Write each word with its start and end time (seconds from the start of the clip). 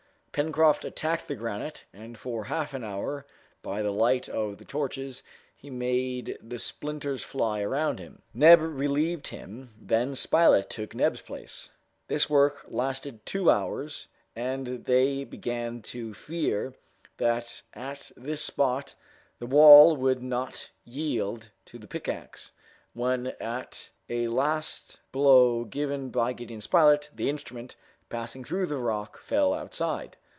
Pencroft 0.33 0.85
attacked 0.85 1.27
the 1.27 1.35
granite, 1.35 1.83
and 1.91 2.17
for 2.17 2.45
half 2.45 2.73
an 2.73 2.85
hour, 2.85 3.25
by 3.61 3.81
the 3.81 3.91
light 3.91 4.29
of 4.29 4.57
the 4.59 4.63
torches, 4.63 5.23
he 5.57 5.69
made 5.69 6.37
the 6.41 6.57
splinters 6.57 7.21
fly 7.21 7.59
around 7.59 7.99
him. 7.99 8.21
Neb 8.33 8.61
relieved 8.61 9.27
him, 9.27 9.73
then 9.77 10.15
Spilett 10.15 10.69
took 10.69 10.95
Neb's 10.95 11.19
place. 11.19 11.69
This 12.07 12.29
work 12.29 12.63
had 12.63 12.73
lasted 12.73 13.25
two 13.25 13.49
hours, 13.51 14.07
and 14.33 14.85
they 14.85 15.25
began 15.25 15.81
to 15.81 16.13
fear 16.13 16.75
that 17.17 17.61
at 17.73 18.13
this 18.15 18.41
spot 18.41 18.95
the 19.39 19.47
wall 19.47 19.97
would 19.97 20.23
not 20.23 20.71
yield 20.85 21.49
to 21.65 21.77
the 21.77 21.87
pickaxe, 21.89 22.53
when 22.93 23.27
at 23.41 23.89
a 24.07 24.29
last 24.29 25.01
blow 25.11 25.65
given 25.65 26.09
by 26.09 26.31
Gideon 26.31 26.61
Spilett, 26.61 27.09
the 27.13 27.27
instrument, 27.29 27.75
passing 28.07 28.43
through 28.43 28.65
the 28.65 28.77
rock, 28.77 29.17
fell 29.19 29.53
outside. 29.53 30.15